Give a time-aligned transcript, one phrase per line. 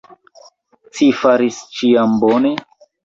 [0.99, 2.55] Ci fartis ĉiam bone?